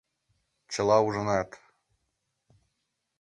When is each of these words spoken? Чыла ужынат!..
Чыла 0.71 0.97
ужынат!.. 1.07 1.49